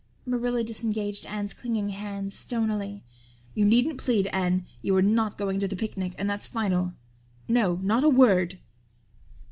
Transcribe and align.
Marilla 0.25 0.63
disengaged 0.63 1.27
Anne's 1.27 1.53
clinging 1.53 1.89
hands 1.89 2.33
stonily. 2.33 3.03
"You 3.53 3.63
needn't 3.65 3.99
plead, 3.99 4.25
Anne. 4.33 4.65
You 4.81 4.95
are 4.95 5.03
not 5.03 5.37
going 5.37 5.59
to 5.59 5.67
the 5.67 5.75
picnic 5.75 6.15
and 6.17 6.27
that's 6.27 6.47
final. 6.47 6.93
No, 7.47 7.75
not 7.83 8.03
a 8.03 8.09
word." 8.09 8.57